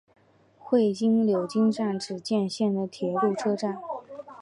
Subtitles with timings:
[0.57, 3.77] 会津柳津站只见线的铁路车站。